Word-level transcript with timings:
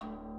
The 0.00 0.33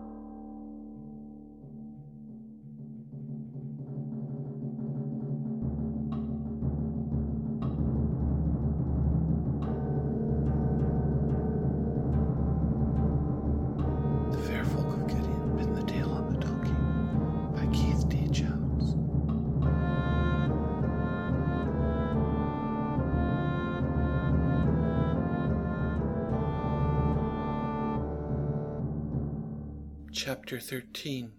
Chapter 30.18 30.62
13 30.62 31.34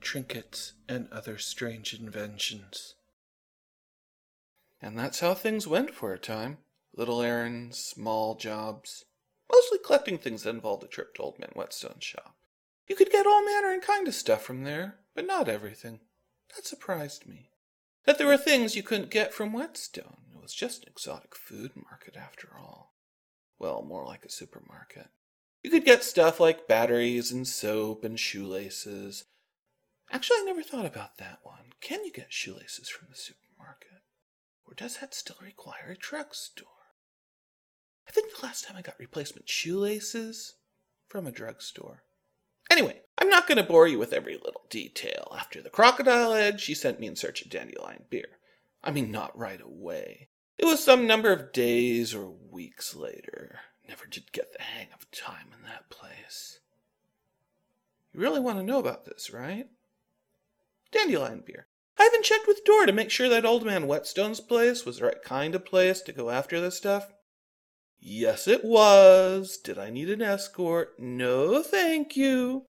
Trinkets 0.00 0.72
and 0.88 1.06
Other 1.12 1.38
Strange 1.38 1.94
Inventions. 1.94 2.96
And 4.82 4.98
that's 4.98 5.20
how 5.20 5.32
things 5.32 5.68
went 5.68 5.94
for 5.94 6.12
a 6.12 6.18
time. 6.18 6.58
Little 6.96 7.22
errands, 7.22 7.78
small 7.78 8.34
jobs, 8.34 9.04
mostly 9.48 9.78
collecting 9.78 10.18
things 10.18 10.42
that 10.42 10.50
involved 10.50 10.82
a 10.82 10.88
trip 10.88 11.14
to 11.14 11.22
Old 11.22 11.38
Man 11.38 11.52
Whetstone's 11.54 12.02
shop. 12.02 12.34
You 12.88 12.96
could 12.96 13.12
get 13.12 13.28
all 13.28 13.44
manner 13.44 13.72
and 13.72 13.80
kind 13.80 14.08
of 14.08 14.14
stuff 14.14 14.42
from 14.42 14.64
there, 14.64 14.96
but 15.14 15.24
not 15.24 15.48
everything. 15.48 16.00
That 16.56 16.66
surprised 16.66 17.28
me. 17.28 17.50
That 18.06 18.18
there 18.18 18.26
were 18.26 18.36
things 18.36 18.74
you 18.74 18.82
couldn't 18.82 19.10
get 19.10 19.32
from 19.32 19.52
Whetstone. 19.52 20.16
It 20.34 20.42
was 20.42 20.52
just 20.52 20.82
an 20.82 20.88
exotic 20.88 21.36
food 21.36 21.70
market 21.76 22.16
after 22.16 22.48
all. 22.58 22.96
Well, 23.60 23.82
more 23.82 24.04
like 24.04 24.24
a 24.24 24.30
supermarket. 24.30 25.10
You 25.66 25.72
could 25.72 25.84
get 25.84 26.04
stuff 26.04 26.38
like 26.38 26.68
batteries 26.68 27.32
and 27.32 27.44
soap 27.44 28.04
and 28.04 28.20
shoelaces. 28.20 29.24
Actually, 30.12 30.36
I 30.42 30.44
never 30.44 30.62
thought 30.62 30.86
about 30.86 31.18
that 31.18 31.40
one. 31.42 31.72
Can 31.80 32.04
you 32.04 32.12
get 32.12 32.32
shoelaces 32.32 32.88
from 32.88 33.08
the 33.10 33.16
supermarket? 33.16 34.02
Or 34.64 34.74
does 34.74 34.98
that 34.98 35.12
still 35.12 35.38
require 35.42 35.90
a 35.90 35.96
drugstore? 35.96 36.68
I 38.06 38.12
think 38.12 38.30
the 38.30 38.46
last 38.46 38.64
time 38.64 38.76
I 38.76 38.80
got 38.80 39.00
replacement 39.00 39.48
shoelaces 39.48 40.54
from 41.08 41.26
a 41.26 41.32
drugstore. 41.32 42.04
Anyway, 42.70 43.00
I'm 43.18 43.28
not 43.28 43.48
going 43.48 43.58
to 43.58 43.64
bore 43.64 43.88
you 43.88 43.98
with 43.98 44.12
every 44.12 44.34
little 44.34 44.66
detail. 44.70 45.34
After 45.36 45.60
the 45.60 45.68
crocodile 45.68 46.32
egg, 46.32 46.60
she 46.60 46.74
sent 46.74 47.00
me 47.00 47.08
in 47.08 47.16
search 47.16 47.42
of 47.42 47.50
dandelion 47.50 48.04
beer. 48.08 48.38
I 48.84 48.92
mean, 48.92 49.10
not 49.10 49.36
right 49.36 49.60
away. 49.60 50.28
It 50.58 50.64
was 50.64 50.84
some 50.84 51.08
number 51.08 51.32
of 51.32 51.52
days 51.52 52.14
or 52.14 52.30
weeks 52.30 52.94
later. 52.94 53.58
Never 53.88 54.06
did 54.06 54.32
get 54.32 54.52
the 54.52 54.62
hang 54.62 54.88
of 54.92 55.10
time 55.10 55.48
in 55.56 55.62
that 55.64 55.90
place. 55.90 56.60
You 58.12 58.20
really 58.20 58.40
want 58.40 58.58
to 58.58 58.64
know 58.64 58.78
about 58.78 59.04
this, 59.04 59.30
right? 59.30 59.68
Dandelion 60.90 61.42
beer. 61.44 61.66
I 61.98 62.06
even 62.06 62.22
checked 62.22 62.46
with 62.46 62.64
Dora 62.64 62.86
to 62.86 62.92
make 62.92 63.10
sure 63.10 63.28
that 63.28 63.44
old 63.44 63.64
man 63.64 63.86
Whetstone's 63.86 64.40
place 64.40 64.84
was 64.84 64.98
the 64.98 65.06
right 65.06 65.22
kind 65.22 65.54
of 65.54 65.64
place 65.64 66.00
to 66.02 66.12
go 66.12 66.30
after 66.30 66.60
this 66.60 66.76
stuff. 66.76 67.12
Yes, 67.98 68.46
it 68.46 68.64
was. 68.64 69.56
Did 69.56 69.78
I 69.78 69.90
need 69.90 70.10
an 70.10 70.22
escort? 70.22 70.98
No, 70.98 71.62
thank 71.62 72.16
you. 72.16 72.66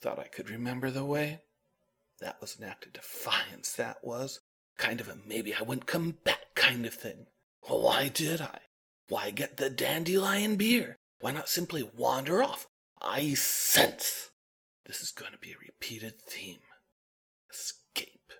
Thought 0.00 0.18
I 0.18 0.28
could 0.28 0.50
remember 0.50 0.90
the 0.90 1.04
way. 1.04 1.40
That 2.20 2.40
was 2.40 2.58
an 2.58 2.64
act 2.64 2.86
of 2.86 2.92
defiance, 2.92 3.72
that 3.72 3.98
was. 4.02 4.40
Kind 4.76 5.00
of 5.00 5.08
a 5.08 5.16
maybe 5.26 5.54
I 5.54 5.62
wouldn't 5.62 5.86
come 5.86 6.18
back 6.24 6.54
kind 6.54 6.84
of 6.86 6.94
thing. 6.94 7.26
Well, 7.68 7.82
why 7.82 8.08
did 8.08 8.40
I? 8.40 8.60
Why 9.08 9.30
get 9.30 9.56
the 9.56 9.70
dandelion 9.70 10.56
beer? 10.56 10.98
Why 11.20 11.32
not 11.32 11.48
simply 11.48 11.82
wander 11.82 12.42
off? 12.42 12.66
I 13.00 13.34
sense 13.34 14.30
this 14.86 15.00
is 15.00 15.10
going 15.10 15.32
to 15.32 15.38
be 15.38 15.52
a 15.52 15.58
repeated 15.60 16.20
theme. 16.20 16.60
Escape. 17.50 18.32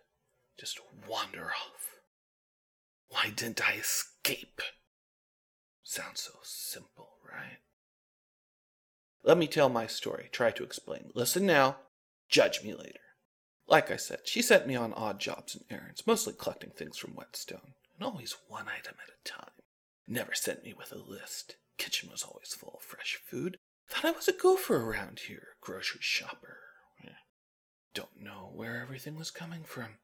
Just 0.58 0.80
wander 1.08 1.46
off. 1.46 2.00
Why 3.08 3.30
didn't 3.34 3.66
I 3.66 3.74
escape? 3.74 4.60
Sounds 5.82 6.20
so 6.20 6.32
simple, 6.42 7.10
right? 7.24 7.58
Let 9.22 9.38
me 9.38 9.46
tell 9.46 9.68
my 9.68 9.86
story, 9.86 10.28
try 10.32 10.50
to 10.50 10.64
explain. 10.64 11.10
Listen 11.14 11.46
now, 11.46 11.76
judge 12.28 12.62
me 12.62 12.74
later. 12.74 13.00
Like 13.66 13.90
I 13.90 13.96
said, 13.96 14.20
she 14.24 14.40
sent 14.42 14.66
me 14.66 14.76
on 14.76 14.92
odd 14.94 15.18
jobs 15.18 15.54
and 15.54 15.64
errands, 15.70 16.06
mostly 16.06 16.34
collecting 16.38 16.70
things 16.70 16.96
from 16.96 17.14
Whetstone, 17.14 17.74
and 17.94 18.06
always 18.06 18.36
one 18.48 18.66
item 18.68 18.94
at 19.02 19.10
a 19.10 19.28
time. 19.28 19.50
Never 20.10 20.32
sent 20.32 20.64
me 20.64 20.72
with 20.72 20.90
a 20.90 20.96
list. 20.96 21.56
Kitchen 21.76 22.08
was 22.10 22.22
always 22.22 22.54
full 22.54 22.72
of 22.74 22.82
fresh 22.82 23.20
food. 23.26 23.58
Thought 23.88 24.06
I 24.06 24.10
was 24.10 24.26
a 24.26 24.32
gopher 24.32 24.76
around 24.76 25.20
here, 25.20 25.48
grocery 25.60 26.00
shopper. 26.00 26.56
Don't 27.92 28.22
know 28.22 28.50
where 28.54 28.80
everything 28.80 29.16
was 29.16 29.30
coming 29.30 29.64
from. 29.64 29.98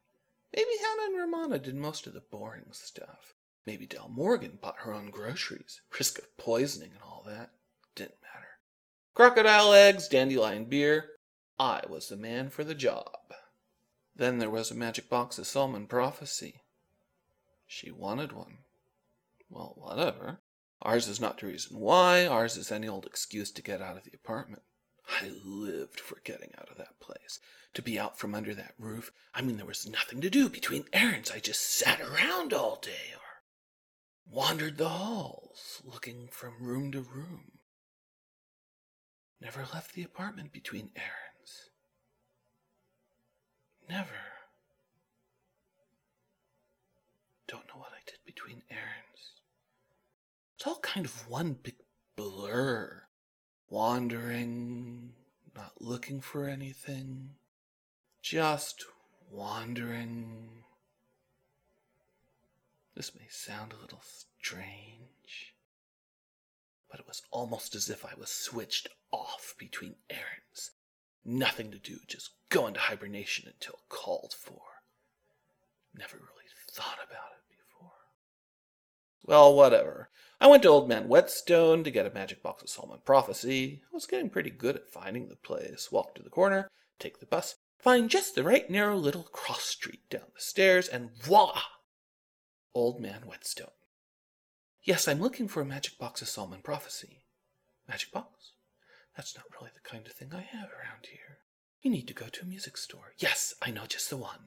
Maybe 0.55 0.69
Hannah 0.79 1.13
and 1.13 1.17
Ramona 1.17 1.59
did 1.59 1.75
most 1.75 2.05
of 2.05 2.13
the 2.13 2.21
boring 2.21 2.65
stuff. 2.71 3.33
Maybe 3.65 3.85
Del 3.87 4.09
Morgan 4.09 4.59
bought 4.61 4.79
her 4.79 4.93
own 4.93 5.09
groceries. 5.09 5.81
Risk 5.97 6.19
of 6.19 6.37
poisoning 6.37 6.91
and 6.93 7.01
all 7.01 7.23
that. 7.25 7.51
Didn't 7.95 8.21
matter. 8.21 8.59
Crocodile 9.13 9.73
eggs, 9.73 10.07
dandelion 10.07 10.65
beer. 10.65 11.11
I 11.57 11.81
was 11.89 12.09
the 12.09 12.17
man 12.17 12.49
for 12.49 12.63
the 12.63 12.75
job. 12.75 13.33
Then 14.15 14.37
there 14.37 14.49
was 14.49 14.69
a 14.69 14.75
magic 14.75 15.09
box 15.09 15.39
of 15.39 15.47
Solomon 15.47 15.87
prophecy. 15.87 16.61
She 17.65 17.91
wanted 17.91 18.33
one. 18.33 18.59
Well, 19.55 19.73
whatever. 19.77 20.41
Ours 20.81 21.07
is 21.07 21.21
not 21.21 21.39
the 21.39 21.47
reason 21.47 21.79
why. 21.79 22.27
Ours 22.27 22.57
is 22.57 22.73
any 22.73 22.89
old 22.89 23.05
excuse 23.05 23.51
to 23.51 23.61
get 23.61 23.81
out 23.81 23.95
of 23.95 24.03
the 24.03 24.11
apartment. 24.13 24.63
I 25.09 25.31
lived 25.45 26.01
for 26.01 26.17
getting 26.25 26.51
out 26.59 26.69
of 26.69 26.77
that 26.77 26.99
place. 26.99 27.39
To 27.75 27.81
be 27.81 27.97
out 27.97 28.19
from 28.19 28.35
under 28.35 28.53
that 28.53 28.73
roof. 28.77 29.13
I 29.33 29.41
mean, 29.41 29.55
there 29.55 29.65
was 29.65 29.87
nothing 29.87 30.19
to 30.21 30.29
do 30.29 30.49
between 30.49 30.85
errands. 30.91 31.31
I 31.31 31.39
just 31.39 31.61
sat 31.61 32.01
around 32.01 32.51
all 32.51 32.79
day 32.81 33.13
or 33.13 33.43
wandered 34.29 34.77
the 34.77 34.89
halls, 34.89 35.81
looking 35.85 36.27
from 36.29 36.55
room 36.59 36.91
to 36.91 36.99
room. 36.99 37.59
Never 39.39 39.65
left 39.73 39.93
the 39.93 40.03
apartment 40.03 40.51
between 40.51 40.91
errands. 40.97 41.69
Never. 43.87 44.09
Don't 47.47 47.67
know 47.67 47.79
what 47.79 47.91
I 47.91 48.03
did 48.05 48.19
between 48.25 48.63
errands. 48.69 49.04
It's 50.65 50.73
all 50.73 50.79
kind 50.81 51.05
of 51.05 51.29
one 51.29 51.57
big 51.61 51.75
blur. 52.15 53.03
Wandering, 53.69 55.13
not 55.55 55.79
looking 55.79 56.21
for 56.21 56.47
anything, 56.49 57.35
just 58.23 58.83
wandering. 59.29 60.63
This 62.95 63.13
may 63.13 63.27
sound 63.29 63.73
a 63.73 63.79
little 63.79 64.01
strange, 64.41 65.53
but 66.89 66.99
it 66.99 67.07
was 67.07 67.21
almost 67.29 67.75
as 67.75 67.87
if 67.87 68.03
I 68.03 68.15
was 68.17 68.31
switched 68.31 68.87
off 69.11 69.53
between 69.59 69.97
errands. 70.09 70.71
Nothing 71.23 71.69
to 71.73 71.77
do, 71.77 71.99
just 72.07 72.31
go 72.49 72.65
into 72.65 72.79
hibernation 72.79 73.47
until 73.47 73.81
called 73.87 74.33
for. 74.33 74.63
Never 75.93 76.17
really 76.17 76.49
thought 76.71 76.97
about 77.07 77.33
it 77.33 77.55
before. 77.55 77.91
Well, 79.23 79.53
whatever. 79.53 80.09
I 80.45 80.47
went 80.47 80.61
to 80.61 80.69
Old 80.69 80.87
Man 80.87 81.07
Whetstone 81.07 81.83
to 81.83 81.89
get 81.89 82.05
a 82.05 82.13
magic 82.13 82.43
box 82.43 82.61
of 82.61 82.69
Solomon 82.69 82.99
Prophecy. 83.03 83.81
I 83.91 83.95
was 83.95 84.05
getting 84.05 84.29
pretty 84.29 84.51
good 84.51 84.75
at 84.75 84.91
finding 84.91 85.27
the 85.27 85.35
place. 85.35 85.91
Walk 85.91 86.13
to 86.13 86.21
the 86.21 86.29
corner, 86.29 86.67
take 86.99 87.19
the 87.19 87.25
bus, 87.25 87.55
find 87.79 88.11
just 88.11 88.35
the 88.35 88.43
right 88.43 88.69
narrow 88.69 88.95
little 88.95 89.23
cross 89.23 89.63
street 89.63 90.07
down 90.07 90.25
the 90.35 90.39
stairs, 90.39 90.87
and 90.87 91.09
voila! 91.19 91.63
Old 92.75 93.01
Man 93.01 93.23
Whetstone. 93.25 93.71
Yes, 94.83 95.07
I'm 95.07 95.19
looking 95.19 95.47
for 95.47 95.61
a 95.61 95.65
magic 95.65 95.97
box 95.97 96.21
of 96.21 96.29
Solomon 96.29 96.61
Prophecy. 96.61 97.23
Magic 97.89 98.11
box? 98.11 98.51
That's 99.17 99.35
not 99.35 99.47
really 99.59 99.71
the 99.73 99.89
kind 99.89 100.05
of 100.05 100.13
thing 100.13 100.29
I 100.31 100.41
have 100.41 100.69
around 100.69 101.07
here. 101.09 101.39
You 101.81 101.89
need 101.89 102.07
to 102.07 102.13
go 102.13 102.27
to 102.27 102.43
a 102.43 102.47
music 102.47 102.77
store. 102.77 103.13
Yes, 103.17 103.55
I 103.63 103.71
know 103.71 103.87
just 103.87 104.11
the 104.11 104.17
one. 104.17 104.45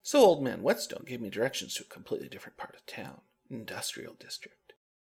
So 0.00 0.20
Old 0.20 0.44
Man 0.44 0.62
Whetstone 0.62 1.02
gave 1.04 1.20
me 1.20 1.28
directions 1.28 1.74
to 1.74 1.82
a 1.82 1.92
completely 1.92 2.28
different 2.28 2.56
part 2.56 2.76
of 2.76 2.86
town, 2.86 3.22
industrial 3.50 4.14
district. 4.14 4.58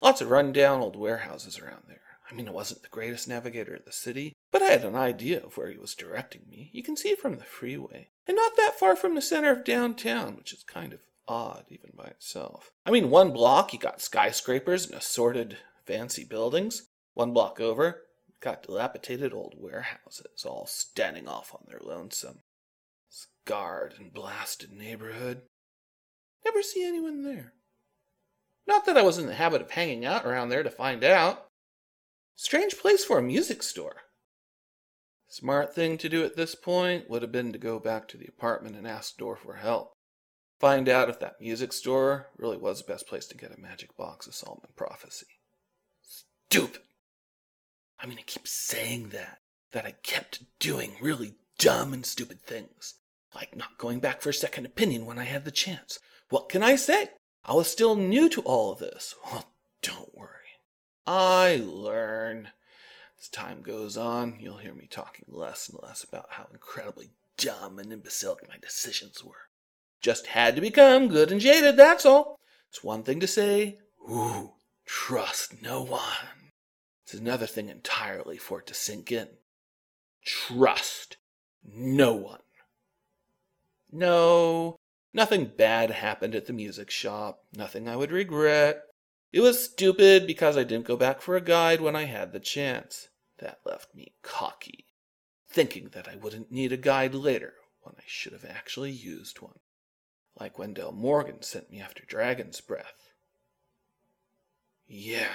Lots 0.00 0.20
of 0.20 0.31
run-down 0.31 0.81
old 0.81 0.97
warehouses 0.97 1.58
around 1.58 1.82
there. 1.88 2.00
I 2.31 2.35
mean, 2.35 2.49
I 2.49 2.52
wasn't 2.52 2.82
the 2.82 2.88
greatest 2.88 3.29
navigator 3.29 3.75
of 3.75 3.85
the 3.85 3.93
city, 3.93 4.35
but 4.52 4.62
I 4.62 4.67
had 4.67 4.85
an 4.85 4.94
idea 4.94 5.43
of 5.43 5.56
where 5.56 5.70
he 5.70 5.76
was 5.76 5.94
directing 5.94 6.43
me. 6.49 6.70
You 6.73 6.82
can 6.82 6.97
see 6.97 7.14
from 7.14 7.37
the 7.37 7.44
freeway, 7.44 8.08
and 8.26 8.37
not 8.37 8.56
that 8.56 8.79
far 8.79 8.94
from 8.94 9.14
the 9.14 9.20
center 9.20 9.50
of 9.50 9.64
downtown, 9.64 10.37
which 10.37 10.52
is 10.52 10.62
kind 10.62 10.93
of 10.93 11.00
odd 11.26 11.64
even 11.69 11.91
by 11.97 12.05
itself. 12.05 12.70
I 12.87 12.91
mean, 12.91 13.11
one 13.11 13.32
block 13.32 13.73
you 13.73 13.79
got 13.79 14.00
skyscrapers 14.00 14.87
and 14.87 14.94
assorted 14.94 15.58
fancy 15.85 16.25
buildings. 16.25 16.87
One 17.14 17.32
block 17.32 17.61
over, 17.61 18.02
got 18.41 18.62
dilapidated 18.62 19.35
old 19.35 19.55
warehouses, 19.58 20.44
all 20.47 20.67
standing 20.67 21.29
off 21.29 21.52
on 21.55 21.64
their 21.67 21.81
lonesome. 21.82 22.41
Scarred 23.08 23.94
and 23.99 24.12
blasted 24.12 24.73
neighborhood. 24.73 25.43
Never 26.44 26.62
see 26.62 26.87
anyone 26.87 27.25
there. 27.25 27.52
Not 28.67 28.87
that 28.87 28.97
I 28.97 29.03
was 29.03 29.19
in 29.19 29.27
the 29.27 29.35
habit 29.35 29.62
of 29.62 29.71
hanging 29.71 30.05
out 30.05 30.25
around 30.25 30.49
there 30.49 30.62
to 30.62 30.71
find 30.71 31.03
out. 31.03 31.47
Strange 32.37 32.79
place 32.79 33.05
for 33.05 33.19
a 33.19 33.23
music 33.23 33.62
store. 33.62 33.97
Smart 35.29 35.75
thing 35.75 35.97
to 35.99 36.09
do 36.09 36.25
at 36.25 36.37
this 36.37 36.55
point 36.55 37.09
would 37.09 37.23
have 37.23 37.31
been 37.31 37.53
to 37.53 37.59
go 37.59 37.79
back 37.79 38.09
to 38.09 38.17
the 38.17 38.27
apartment 38.27 38.77
and 38.77 38.87
ask 38.87 39.17
Dor 39.17 39.37
for 39.37 39.55
help. 39.55 39.93
Find 40.59 40.89
out 40.89 41.09
if 41.09 41.21
that 41.21 41.41
music 41.41 41.73
store 41.73 42.29
really 42.37 42.57
was 42.57 42.83
the 42.83 42.93
best 42.93 43.07
place 43.07 43.27
to 43.27 43.37
get 43.37 43.57
a 43.57 43.61
magic 43.61 43.97
box 43.97 44.27
of 44.27 44.35
Solomon 44.35 44.71
prophecy. 44.77 45.27
Stupid! 46.03 46.83
I 47.99 48.07
mean, 48.07 48.19
I 48.19 48.23
keep 48.23 48.49
saying 48.49 49.11
that, 49.11 49.39
that 49.73 49.87
I 49.87 49.93
kept 50.03 50.43
doing 50.59 50.97
really 51.01 51.35
dumb 51.59 51.93
and 51.93 52.05
stupid 52.05 52.43
things, 52.43 52.95
like 53.35 53.57
not 53.57 53.79
going 53.79 54.01
back 54.01 54.21
for 54.21 54.31
a 54.31 54.35
second 54.35 54.67
opinion 54.67 55.07
when 55.07 55.19
I 55.19 55.25
had 55.25 55.45
the 55.45 55.51
chance. 55.51 55.99
What 56.29 56.49
can 56.49 56.62
I 56.62 56.77
say? 56.77 57.11
I 57.44 57.54
was 57.54 57.70
still 57.70 57.96
new 57.96 58.28
to 58.31 58.42
all 58.42 58.72
of 58.72 58.78
this. 58.78 59.14
Well, 59.32 59.46
don't 59.82 60.14
worry. 60.14 60.31
I 61.06 61.62
learn. 61.64 62.50
As 63.19 63.28
time 63.28 63.62
goes 63.62 63.96
on, 63.96 64.38
you'll 64.40 64.58
hear 64.58 64.75
me 64.75 64.87
talking 64.87 65.25
less 65.28 65.69
and 65.69 65.78
less 65.82 66.04
about 66.04 66.26
how 66.31 66.46
incredibly 66.52 67.10
dumb 67.37 67.78
and 67.78 67.92
imbecilic 67.92 68.46
my 68.48 68.56
decisions 68.60 69.25
were. 69.25 69.48
Just 70.00 70.28
had 70.28 70.54
to 70.56 70.60
become 70.60 71.08
good 71.08 71.32
and 71.32 71.40
jaded, 71.40 71.76
that's 71.76 72.06
all. 72.06 72.38
It's 72.69 72.84
one 72.84 73.02
thing 73.02 73.20
to 73.20 73.26
say, 73.26 73.78
ooh, 74.08 74.52
trust 74.87 75.62
no 75.62 75.82
one. 75.82 76.52
It's 77.04 77.14
another 77.14 77.46
thing 77.46 77.69
entirely 77.69 78.37
for 78.37 78.60
it 78.60 78.66
to 78.69 78.75
sink 78.75 79.10
in. 79.10 79.28
Trust 80.25 81.16
no 81.64 82.14
one. 82.14 82.40
No, 83.92 84.76
nothing 85.12 85.53
bad 85.57 85.91
happened 85.91 86.35
at 86.35 86.47
the 86.47 86.53
music 86.53 86.91
shop, 86.91 87.45
nothing 87.53 87.89
I 87.89 87.97
would 87.97 88.12
regret. 88.12 88.83
It 89.33 89.41
was 89.41 89.65
stupid 89.65 90.27
because 90.27 90.57
I 90.57 90.65
didn't 90.65 90.87
go 90.87 90.97
back 90.97 91.21
for 91.21 91.37
a 91.37 91.41
guide 91.41 91.81
when 91.81 91.95
I 91.95 92.05
had 92.05 92.33
the 92.33 92.41
chance. 92.41 93.09
That 93.39 93.61
left 93.65 93.95
me 93.95 94.12
cocky, 94.23 94.87
thinking 95.49 95.91
that 95.93 96.09
I 96.09 96.17
wouldn't 96.17 96.53
need 96.53 96.73
a 96.73 96.77
guide 96.77 97.15
later 97.15 97.55
when 97.83 97.95
I 97.99 98.03
should 98.07 98.33
have 98.33 98.45
actually 98.45 98.91
used 98.91 99.41
one. 99.41 99.59
Like 100.39 100.59
when 100.59 100.75
Del 100.75 100.93
Morgan 100.93 101.43
sent 101.43 101.71
me 101.71 101.81
after 101.81 102.05
Dragon's 102.05 102.61
Breath. 102.61 103.12
Yeah. 104.87 105.33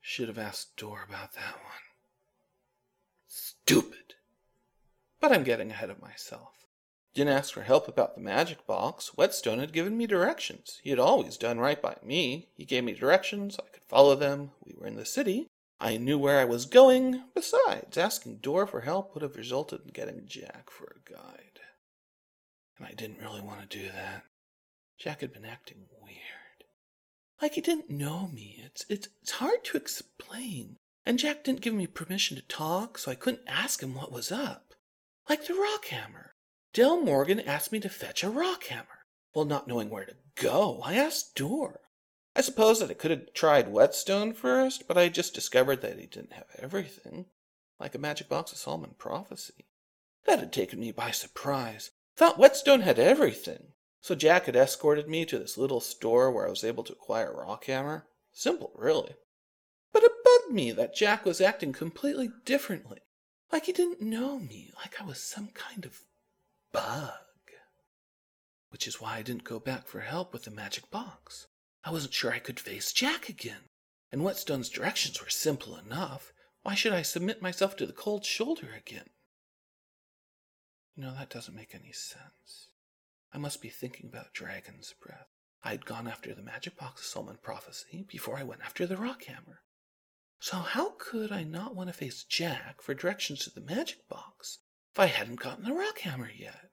Should 0.00 0.28
have 0.28 0.38
asked 0.38 0.76
Dor 0.76 1.04
about 1.08 1.32
that 1.34 1.54
one. 1.54 1.82
Stupid. 3.26 4.14
But 5.20 5.32
I'm 5.32 5.44
getting 5.44 5.70
ahead 5.70 5.88
of 5.88 6.02
myself. 6.02 6.61
Didn't 7.14 7.34
ask 7.34 7.52
for 7.52 7.62
help 7.62 7.88
about 7.88 8.14
the 8.14 8.22
magic 8.22 8.66
box. 8.66 9.16
Whetstone 9.16 9.58
had 9.58 9.72
given 9.72 9.98
me 9.98 10.06
directions. 10.06 10.80
He 10.82 10.90
had 10.90 10.98
always 10.98 11.36
done 11.36 11.58
right 11.58 11.80
by 11.80 11.96
me. 12.02 12.48
He 12.54 12.64
gave 12.64 12.84
me 12.84 12.94
directions. 12.94 13.58
I 13.58 13.68
could 13.70 13.84
follow 13.84 14.14
them. 14.14 14.52
We 14.64 14.74
were 14.78 14.86
in 14.86 14.96
the 14.96 15.04
city. 15.04 15.48
I 15.78 15.98
knew 15.98 16.18
where 16.18 16.40
I 16.40 16.44
was 16.44 16.64
going. 16.64 17.24
Besides, 17.34 17.98
asking 17.98 18.36
Dor 18.36 18.66
for 18.66 18.80
help 18.80 19.12
would 19.12 19.22
have 19.22 19.36
resulted 19.36 19.82
in 19.84 19.88
getting 19.88 20.26
Jack 20.26 20.70
for 20.70 20.96
a 20.96 21.10
guide. 21.10 21.60
And 22.78 22.86
I 22.86 22.92
didn't 22.92 23.20
really 23.20 23.42
want 23.42 23.68
to 23.68 23.78
do 23.78 23.86
that. 23.88 24.24
Jack 24.98 25.20
had 25.20 25.32
been 25.32 25.44
acting 25.44 25.86
weird. 26.00 26.16
Like 27.42 27.54
he 27.54 27.60
didn't 27.60 27.90
know 27.90 28.28
me. 28.32 28.62
It's, 28.64 28.86
it's, 28.88 29.08
it's 29.20 29.32
hard 29.32 29.64
to 29.64 29.76
explain. 29.76 30.76
And 31.04 31.18
Jack 31.18 31.44
didn't 31.44 31.60
give 31.60 31.74
me 31.74 31.86
permission 31.86 32.36
to 32.36 32.42
talk, 32.42 32.96
so 32.96 33.10
I 33.10 33.16
couldn't 33.16 33.42
ask 33.46 33.82
him 33.82 33.94
what 33.94 34.12
was 34.12 34.32
up. 34.32 34.74
Like 35.28 35.46
the 35.46 35.54
rock 35.54 35.86
hammer. 35.86 36.31
Del 36.72 37.02
Morgan 37.02 37.38
asked 37.40 37.70
me 37.70 37.80
to 37.80 37.90
fetch 37.90 38.24
a 38.24 38.30
rock 38.30 38.64
hammer. 38.64 39.04
Well, 39.34 39.44
not 39.44 39.68
knowing 39.68 39.90
where 39.90 40.06
to 40.06 40.14
go, 40.36 40.80
I 40.82 40.94
asked 40.94 41.34
Dor. 41.34 41.80
I 42.34 42.40
suppose 42.40 42.80
that 42.80 42.90
I 42.90 42.94
could 42.94 43.10
have 43.10 43.34
tried 43.34 43.70
Whetstone 43.70 44.32
first, 44.32 44.88
but 44.88 44.96
I 44.96 45.02
had 45.02 45.14
just 45.14 45.34
discovered 45.34 45.82
that 45.82 45.98
he 45.98 46.06
didn't 46.06 46.32
have 46.32 46.46
everything, 46.58 47.26
like 47.78 47.94
a 47.94 47.98
magic 47.98 48.30
box 48.30 48.52
of 48.52 48.58
Solomon 48.58 48.94
prophecy. 48.96 49.66
That 50.24 50.38
had 50.38 50.52
taken 50.52 50.80
me 50.80 50.92
by 50.92 51.10
surprise. 51.10 51.90
Thought 52.16 52.38
Whetstone 52.38 52.80
had 52.80 52.98
everything. 52.98 53.72
So 54.00 54.14
Jack 54.14 54.46
had 54.46 54.56
escorted 54.56 55.08
me 55.08 55.26
to 55.26 55.38
this 55.38 55.58
little 55.58 55.80
store 55.80 56.30
where 56.30 56.46
I 56.46 56.50
was 56.50 56.64
able 56.64 56.84
to 56.84 56.92
acquire 56.94 57.32
a 57.32 57.46
rock 57.46 57.66
hammer. 57.66 58.06
Simple, 58.32 58.72
really. 58.76 59.14
But 59.92 60.04
it 60.04 60.12
bugged 60.24 60.54
me 60.54 60.72
that 60.72 60.94
Jack 60.94 61.26
was 61.26 61.42
acting 61.42 61.74
completely 61.74 62.30
differently. 62.46 63.00
Like 63.52 63.66
he 63.66 63.72
didn't 63.72 64.00
know 64.00 64.38
me, 64.38 64.72
like 64.76 65.00
I 65.00 65.04
was 65.04 65.22
some 65.22 65.48
kind 65.48 65.84
of 65.84 66.00
bug. 66.72 67.12
Which 68.70 68.86
is 68.86 69.00
why 69.00 69.16
I 69.16 69.22
didn't 69.22 69.44
go 69.44 69.60
back 69.60 69.86
for 69.86 70.00
help 70.00 70.32
with 70.32 70.44
the 70.44 70.50
magic 70.50 70.90
box. 70.90 71.46
I 71.84 71.90
wasn't 71.90 72.14
sure 72.14 72.32
I 72.32 72.38
could 72.38 72.58
face 72.58 72.92
Jack 72.92 73.28
again. 73.28 73.68
And 74.10 74.22
Whetstone's 74.22 74.68
directions 74.68 75.20
were 75.20 75.30
simple 75.30 75.76
enough. 75.76 76.32
Why 76.62 76.74
should 76.74 76.92
I 76.92 77.02
submit 77.02 77.42
myself 77.42 77.76
to 77.76 77.86
the 77.86 77.92
cold 77.92 78.24
shoulder 78.24 78.68
again? 78.76 79.10
You 80.94 81.04
know, 81.04 81.14
that 81.14 81.30
doesn't 81.30 81.56
make 81.56 81.74
any 81.74 81.92
sense. 81.92 82.68
I 83.32 83.38
must 83.38 83.62
be 83.62 83.70
thinking 83.70 84.08
about 84.08 84.34
Dragon's 84.34 84.94
Breath. 85.00 85.28
I 85.64 85.70
had 85.70 85.86
gone 85.86 86.06
after 86.06 86.34
the 86.34 86.42
magic 86.42 86.76
box 86.76 87.00
of 87.00 87.06
Solomon 87.06 87.38
prophecy 87.42 88.04
before 88.08 88.36
I 88.38 88.42
went 88.42 88.62
after 88.62 88.86
the 88.86 88.96
rock 88.96 89.24
hammer. 89.24 89.62
So 90.40 90.56
how 90.58 90.94
could 90.98 91.32
I 91.32 91.44
not 91.44 91.74
want 91.74 91.88
to 91.88 91.94
face 91.94 92.24
Jack 92.24 92.82
for 92.82 92.94
directions 92.94 93.44
to 93.44 93.50
the 93.50 93.60
magic 93.60 94.08
box 94.08 94.58
if 94.92 95.00
I 95.00 95.06
hadn't 95.06 95.40
gotten 95.40 95.64
the 95.64 95.72
rock 95.72 96.00
hammer 96.00 96.30
yet? 96.36 96.70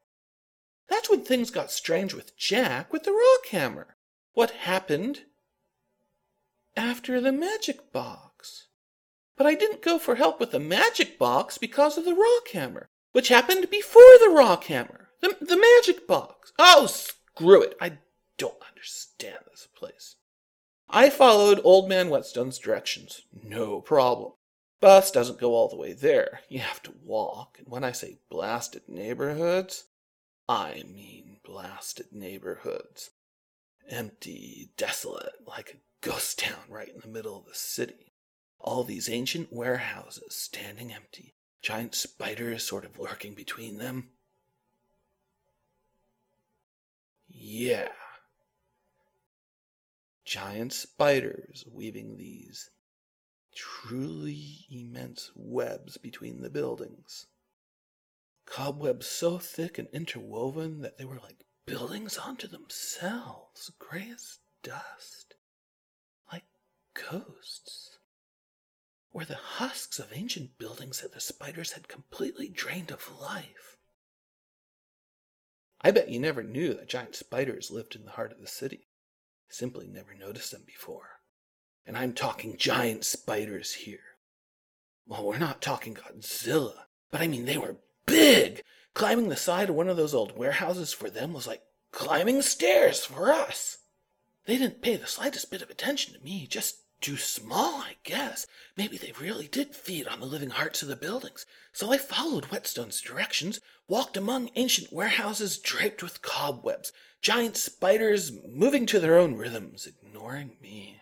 That's 0.90 1.10
when 1.10 1.24
things 1.24 1.52
got 1.52 1.72
strange 1.72 2.14
with 2.14 2.38
Jack 2.38 2.92
with 2.92 3.04
the 3.04 3.12
rock 3.12 3.48
hammer 3.52 3.96
what 4.34 4.52
happened 4.52 5.22
after 6.76 7.22
the 7.22 7.32
magic 7.32 7.92
box. 7.92 8.68
But 9.38 9.48
I 9.48 9.56
didn't 9.56 9.82
go 9.82 10.00
for 10.00 10.16
help 10.16 10.40
with 10.40 10.52
the 10.52 10.60
magic 10.60 11.18
box 11.18 11.58
because 11.58 11.98
of 11.98 12.06
the 12.06 12.14
rock 12.16 12.50
hammer, 12.54 12.90
which 13.12 13.30
happened 13.30 13.70
before 13.70 14.18
the 14.20 14.34
rock 14.34 14.66
hammer. 14.66 15.10
The, 15.22 15.36
the 15.40 15.58
magic 15.58 16.08
box. 16.08 16.52
Oh, 16.58 16.88
screw 16.88 17.62
it. 17.62 17.76
I 17.82 18.00
don't 18.38 18.62
understand 18.70 19.40
this 19.50 19.68
place. 19.76 20.16
I 20.90 21.10
followed 21.10 21.62
Old 21.64 21.88
Man 21.88 22.10
Whetstone's 22.10 22.58
directions. 22.58 23.22
No 23.44 23.82
problem. 23.82 24.34
Bus 24.80 25.12
doesn't 25.12 25.40
go 25.40 25.54
all 25.54 25.68
the 25.68 25.76
way 25.76 25.94
there. 25.94 26.42
You 26.48 26.60
have 26.60 26.82
to 26.84 26.94
walk. 27.04 27.58
And 27.60 27.68
when 27.68 27.84
I 27.84 27.92
say 27.92 28.20
blasted 28.30 28.84
neighborhoods, 28.88 29.86
I 30.48 30.84
mean 30.88 31.38
blasted 31.44 32.08
neighborhoods 32.12 33.12
empty, 33.90 34.70
desolate, 34.78 35.34
like 35.48 35.72
a 35.72 36.06
ghost 36.08 36.40
town 36.40 36.64
right 36.70 36.90
in 36.90 37.02
the 37.02 37.08
middle 37.08 37.38
of 37.38 37.46
the 37.46 37.56
city. 37.56 38.14
All 38.60 38.84
these 38.84 39.10
ancient 39.10 39.52
warehouses 39.52 40.36
standing 40.36 40.94
empty, 40.94 41.34
giant 41.62 41.96
spiders 41.96 42.64
sort 42.64 42.86
of 42.86 43.00
lurking 43.00 43.34
between 43.34 43.78
them. 43.78 44.10
Yeah. 47.28 47.90
Giant 50.26 50.74
spiders 50.74 51.66
weaving 51.72 52.18
these 52.18 52.70
truly 53.56 54.66
immense 54.70 55.32
webs 55.36 55.98
between 55.98 56.42
the 56.42 56.50
buildings. 56.50 57.28
Cobwebs 58.46 59.06
so 59.06 59.38
thick 59.38 59.78
and 59.78 59.88
interwoven 59.94 60.82
that 60.82 60.98
they 60.98 61.06
were 61.06 61.20
like 61.20 61.46
buildings 61.66 62.18
onto 62.18 62.48
themselves, 62.48 63.72
gray 63.78 64.10
as 64.14 64.40
dust, 64.64 65.36
like 66.32 66.46
ghosts, 66.94 68.00
or 69.12 69.26
the 69.26 69.36
husks 69.36 70.00
of 70.00 70.12
ancient 70.14 70.58
buildings 70.58 71.02
that 71.02 71.14
the 71.14 71.20
spiders 71.20 71.74
had 71.74 71.88
completely 71.88 72.50
drained 72.50 72.92
of 72.92 73.20
life. 73.20 73.78
I 75.82 75.92
bet 75.92 76.10
you 76.10 76.20
never 76.20 76.44
knew 76.44 76.74
that 76.74 76.90
giant 76.90 77.16
spiders 77.16 77.72
lived 77.72 77.96
in 77.96 78.06
the 78.06 78.12
heart 78.12 78.32
of 78.32 78.42
the 78.42 78.48
city. 78.48 78.88
Simply 79.48 79.88
never 79.88 80.14
noticed 80.14 80.52
them 80.52 80.64
before. 80.66 81.19
And 81.90 81.98
I'm 81.98 82.14
talking 82.14 82.56
giant 82.56 83.04
spiders 83.04 83.74
here. 83.74 83.98
Well, 85.08 85.26
we're 85.26 85.40
not 85.40 85.60
talking 85.60 85.96
Godzilla, 85.96 86.84
but 87.10 87.20
I 87.20 87.28
mean 87.28 87.46
they 87.46 87.58
were 87.58 87.78
big, 88.06 88.62
Climbing 88.94 89.30
the 89.30 89.36
side 89.36 89.70
of 89.70 89.76
one 89.76 89.88
of 89.88 89.98
those 89.98 90.14
old 90.14 90.38
warehouses 90.38 90.94
for 90.94 91.10
them 91.10 91.34
was 91.34 91.48
like 91.48 91.64
climbing 91.92 92.44
stairs 92.44 93.06
for 93.06 93.32
us. 93.32 93.80
They 94.46 94.58
didn't 94.58 94.84
pay 94.84 94.98
the 94.98 95.08
slightest 95.08 95.50
bit 95.50 95.64
of 95.64 95.72
attention 95.72 96.14
to 96.14 96.24
me, 96.24 96.46
just 96.46 96.84
too 97.02 97.18
small, 97.18 97.82
I 97.82 97.96
guess. 98.04 98.46
Maybe 98.78 98.98
they 98.98 99.14
really 99.20 99.48
did 99.48 99.76
feed 99.76 100.08
on 100.08 100.20
the 100.20 100.28
living 100.28 100.52
hearts 100.52 100.84
of 100.84 100.90
the 100.90 100.96
buildings. 100.96 101.48
So 101.74 101.92
I 101.92 101.98
followed 101.98 102.52
Whetstone's 102.52 103.02
directions, 103.02 103.62
walked 103.88 104.16
among 104.16 104.52
ancient 104.56 104.94
warehouses 104.94 105.58
draped 105.58 106.04
with 106.04 106.22
cobwebs, 106.22 106.92
giant 107.20 107.58
spiders 107.58 108.32
moving 108.48 108.86
to 108.86 109.00
their 109.00 109.18
own 109.18 109.38
rhythms, 109.38 109.88
ignoring 109.88 110.58
me. 110.62 110.99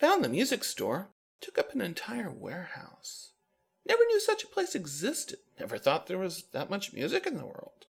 Found 0.00 0.24
the 0.24 0.28
music 0.28 0.64
store, 0.64 1.10
took 1.40 1.58
up 1.58 1.72
an 1.72 1.80
entire 1.80 2.30
warehouse. 2.30 3.32
Never 3.86 4.04
knew 4.06 4.20
such 4.20 4.44
a 4.44 4.48
place 4.48 4.74
existed. 4.74 5.38
Never 5.60 5.78
thought 5.78 6.06
there 6.06 6.18
was 6.18 6.44
that 6.52 6.70
much 6.70 6.92
music 6.92 7.26
in 7.26 7.36
the 7.36 7.46
world. 7.46 7.86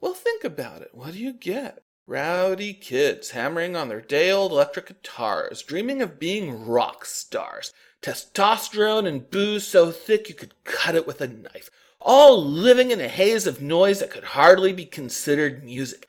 Well, 0.00 0.14
think 0.14 0.44
about 0.44 0.82
it. 0.82 0.90
What 0.92 1.12
do 1.12 1.18
you 1.18 1.32
get? 1.32 1.82
Rowdy 2.06 2.74
kids 2.74 3.30
hammering 3.30 3.74
on 3.74 3.88
their 3.88 4.02
day 4.02 4.30
old 4.30 4.52
electric 4.52 4.88
guitars, 4.88 5.62
dreaming 5.62 6.02
of 6.02 6.18
being 6.18 6.66
rock 6.66 7.06
stars, 7.06 7.72
Testosterone 8.02 9.08
and 9.08 9.30
booze 9.30 9.66
so 9.66 9.90
thick 9.90 10.28
you 10.28 10.34
could 10.34 10.62
cut 10.64 10.94
it 10.94 11.06
with 11.06 11.22
a 11.22 11.26
knife. 11.26 11.70
All 11.98 12.44
living 12.44 12.90
in 12.90 13.00
a 13.00 13.08
haze 13.08 13.46
of 13.46 13.62
noise 13.62 14.00
that 14.00 14.10
could 14.10 14.24
hardly 14.24 14.74
be 14.74 14.84
considered 14.84 15.64
music. 15.64 16.06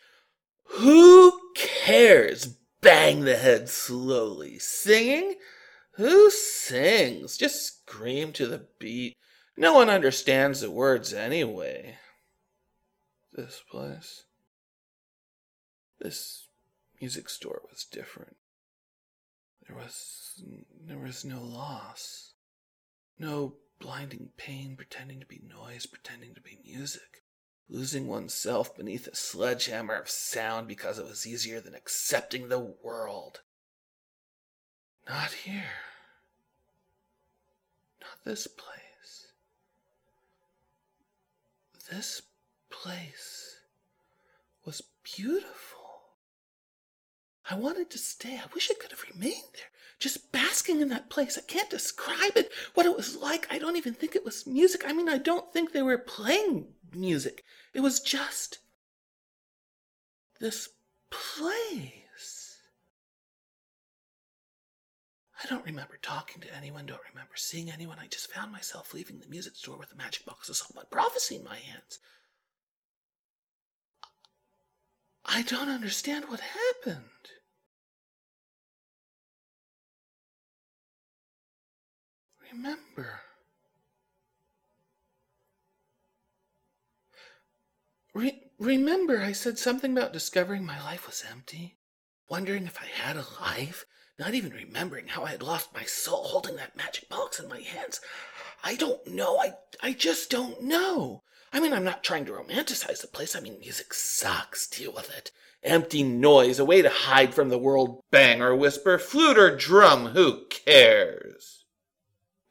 Who 0.66 1.40
cares? 1.56 2.58
Bang 2.86 3.22
the 3.22 3.36
head 3.36 3.68
slowly. 3.68 4.60
Singing? 4.60 5.38
Who 5.94 6.30
sings? 6.30 7.36
Just 7.36 7.66
scream 7.66 8.32
to 8.34 8.46
the 8.46 8.68
beat. 8.78 9.18
No 9.58 9.74
one 9.74 9.90
understands 9.90 10.62
the 10.62 10.70
words 10.70 11.12
anyway. 11.12 11.98
This 13.34 13.64
place. 13.72 14.26
This 16.00 16.46
music 17.02 17.28
store 17.28 17.64
was 17.72 17.86
different. 17.86 18.36
There 19.68 19.76
was 19.76 20.44
there 20.86 21.00
was 21.00 21.26
no 21.26 21.42
loss. 21.42 22.34
No 23.18 23.56
blinding 23.80 24.30
pain 24.38 24.76
pretending 24.76 25.20
to 25.22 25.26
be 25.26 25.42
noise, 25.44 25.88
pretending 25.88 26.36
to 26.36 26.42
be 26.42 26.60
music. 26.64 27.24
Losing 27.68 28.08
oneself 28.08 28.76
beneath 28.76 29.08
a 29.08 29.16
sledgehammer 29.16 29.96
of 29.96 30.10
sound 30.10 30.68
because 30.68 31.00
it 31.00 31.06
was 31.06 31.26
easier 31.26 31.60
than 31.60 31.74
accepting 31.74 32.48
the 32.48 32.60
world. 32.60 33.42
Not 35.10 35.32
here. 35.32 35.64
Not 38.02 38.24
this 38.24 38.48
place. 38.48 39.32
This 41.92 42.22
place 42.70 43.60
was 44.64 44.82
beautiful. 45.04 45.85
I 47.50 47.56
wanted 47.56 47.90
to 47.92 47.98
stay. 47.98 48.38
I 48.38 48.54
wish 48.54 48.72
I 48.72 48.74
could 48.74 48.92
have 48.92 49.04
remained 49.14 49.54
there, 49.54 49.70
just 50.00 50.32
basking 50.32 50.82
in 50.82 50.90
that 50.90 51.10
place. 51.10 51.38
I 51.38 51.42
can't 51.42 51.70
describe 51.70 52.36
it, 52.36 52.52
what 52.74 52.86
it 52.86 52.96
was 52.96 53.16
like. 53.16 53.48
I 53.52 53.60
don't 53.60 53.78
even 53.78 53.94
think 53.94 54.16
it 54.16 54.26
was 54.26 54.48
music. 54.48 54.84
I 54.88 54.94
mean, 54.94 55.08
I 55.08 55.18
don't 55.18 55.52
think 55.54 55.72
they 55.72 55.84
were 55.84 55.98
playing 55.98 56.68
music. 56.94 57.44
It 57.74 57.82
was 57.82 58.00
just 58.00 58.60
this 60.40 60.70
place. 61.12 62.02
I 65.44 65.48
don't 65.48 65.66
remember 65.66 66.00
talking 66.02 66.42
to 66.42 66.56
anyone, 66.56 66.88
don't 66.88 67.00
remember 67.12 67.34
seeing 67.36 67.70
anyone. 67.70 68.00
I 68.00 68.08
just 68.08 68.32
found 68.32 68.52
myself 68.52 68.94
leaving 68.94 69.20
the 69.20 69.28
music 69.28 69.56
store 69.56 69.78
with 69.78 69.92
a 69.92 69.96
magic 69.96 70.26
box 70.26 70.50
of 70.50 70.56
Solomon 70.56 70.88
Prophecy 70.90 71.36
in 71.36 71.44
my 71.44 71.58
hands. 71.58 72.00
I 75.26 75.42
don't 75.44 75.70
understand 75.70 76.26
what 76.26 76.40
happened. 76.40 77.04
Remember. 82.56 83.20
Re- 88.14 88.44
remember, 88.58 89.20
I 89.20 89.34
said 89.34 89.60
something 89.60 89.92
about 89.92 90.14
discovering 90.14 90.66
my 90.66 90.82
life 90.82 91.06
was 91.06 91.26
empty? 91.30 91.80
Wondering 92.30 92.66
if 92.66 92.80
I 92.82 92.86
had 92.86 93.18
a 93.18 93.26
life? 93.42 93.86
Not 94.18 94.34
even 94.34 94.54
remembering 94.54 95.10
how 95.10 95.26
I 95.26 95.32
had 95.32 95.44
lost 95.44 95.74
my 95.74 95.84
soul 95.84 96.24
holding 96.24 96.56
that 96.56 96.78
magic 96.78 97.10
box 97.10 97.42
in 97.42 97.50
my 97.50 97.60
hands. 97.60 98.00
I 98.64 98.76
don't 98.76 99.06
know. 99.06 99.38
I, 99.38 99.56
I 99.84 99.92
just 99.92 100.30
don't 100.30 100.62
know. 100.62 101.24
I 101.52 101.60
mean, 101.60 101.74
I'm 101.74 101.84
not 101.84 102.06
trying 102.06 102.24
to 102.26 102.32
romanticize 102.32 103.02
the 103.02 103.08
place. 103.08 103.36
I 103.36 103.42
mean, 103.42 103.60
music 103.60 103.94
sucks. 103.94 104.66
Deal 104.66 104.94
with 104.94 105.10
it. 105.10 105.32
Empty 105.62 106.04
noise, 106.04 106.60
a 106.60 106.64
way 106.66 106.82
to 106.82 106.90
hide 106.90 107.34
from 107.34 107.50
the 107.50 107.60
world. 107.60 108.00
Bang 108.12 108.42
or 108.42 108.56
whisper, 108.56 108.98
flute 108.98 109.38
or 109.38 109.54
drum, 109.58 110.08
who 110.08 110.46
cares? 110.46 111.65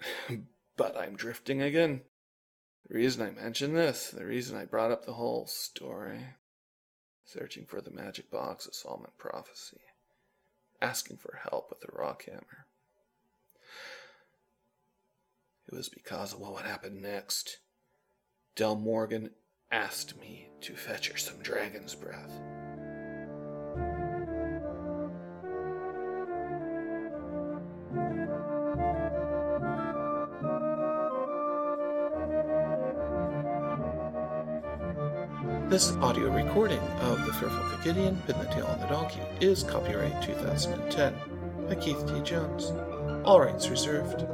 but 0.77 0.97
I'm 0.97 1.17
drifting 1.17 1.63
again. 1.63 2.03
The 2.89 2.97
reason 2.97 3.23
I 3.23 3.31
mention 3.31 3.75
this, 3.75 4.11
the 4.11 4.27
reason 4.27 4.57
I 4.57 4.67
brought 4.67 4.91
up 4.91 5.07
the 5.07 5.15
whole 5.15 5.47
story, 5.47 6.21
searching 7.25 7.65
for 7.65 7.81
the 7.81 7.91
magic 7.91 8.31
box 8.31 8.67
of 8.67 8.75
Solomon 8.75 9.11
Prophecy, 9.17 9.81
asking 10.83 11.17
for 11.17 11.41
help 11.51 11.71
with 11.71 11.81
the 11.81 11.89
rock 11.93 12.25
hammer. 12.27 12.67
It 15.67 15.75
was 15.75 15.89
because 15.89 16.35
of 16.35 16.41
what 16.41 16.53
would 16.53 16.67
happen 16.67 17.01
next. 17.01 17.59
Del 18.55 18.77
Morgan 18.77 19.31
asked 19.73 20.19
me 20.21 20.49
to 20.61 20.77
fetch 20.77 21.09
her 21.09 21.17
some 21.17 21.39
dragon's 21.39 21.95
breath. 21.95 22.39
This 35.69 35.93
audio 35.97 36.31
recording 36.31 36.79
of 37.01 37.25
The 37.25 37.33
Fearful 37.33 37.79
Gideon, 37.83 38.23
Pin 38.27 38.39
the 38.39 38.45
Tail 38.45 38.67
on 38.67 38.79
the 38.81 38.87
Donkey 38.87 39.21
is 39.41 39.63
copyright 39.63 40.23
2010 40.23 41.15
by 41.67 41.75
Keith 41.77 42.07
T. 42.07 42.21
Jones. 42.21 42.71
All 43.25 43.41
rights 43.41 43.71
reserved. 43.71 44.27